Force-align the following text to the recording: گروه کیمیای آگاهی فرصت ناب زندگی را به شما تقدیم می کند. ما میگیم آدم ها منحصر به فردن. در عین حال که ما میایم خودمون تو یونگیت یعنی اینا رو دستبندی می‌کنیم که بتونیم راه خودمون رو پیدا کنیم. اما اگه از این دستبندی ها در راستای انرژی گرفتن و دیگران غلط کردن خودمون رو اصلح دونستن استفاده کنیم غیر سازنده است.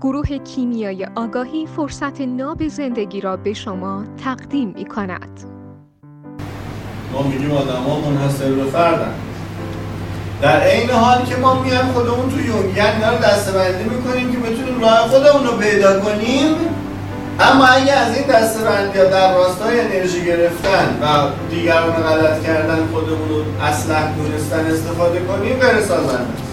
گروه 0.00 0.38
کیمیای 0.38 1.06
آگاهی 1.16 1.66
فرصت 1.66 2.20
ناب 2.20 2.68
زندگی 2.68 3.20
را 3.20 3.36
به 3.36 3.52
شما 3.52 4.04
تقدیم 4.24 4.72
می 4.76 4.84
کند. 4.84 5.40
ما 7.12 7.22
میگیم 7.22 7.52
آدم 7.52 7.82
ها 7.82 8.00
منحصر 8.00 8.52
به 8.52 8.64
فردن. 8.64 9.14
در 10.42 10.60
عین 10.60 10.90
حال 10.90 11.24
که 11.24 11.36
ما 11.36 11.62
میایم 11.62 11.86
خودمون 11.86 12.30
تو 12.30 12.40
یونگیت 12.40 12.76
یعنی 12.76 12.94
اینا 12.94 13.10
رو 13.10 13.18
دستبندی 13.18 13.84
می‌کنیم 13.84 14.32
که 14.32 14.38
بتونیم 14.38 14.80
راه 14.80 15.08
خودمون 15.08 15.46
رو 15.46 15.56
پیدا 15.56 16.00
کنیم. 16.00 16.54
اما 17.40 17.66
اگه 17.66 17.92
از 17.92 18.16
این 18.16 18.26
دستبندی 18.26 18.98
ها 18.98 19.04
در 19.04 19.34
راستای 19.34 19.80
انرژی 19.80 20.24
گرفتن 20.24 20.98
و 21.02 21.30
دیگران 21.50 21.92
غلط 21.92 22.42
کردن 22.42 22.86
خودمون 22.92 23.28
رو 23.28 23.64
اصلح 23.64 24.16
دونستن 24.16 24.66
استفاده 24.66 25.20
کنیم 25.20 25.56
غیر 25.56 25.80
سازنده 25.80 26.12
است. 26.12 26.51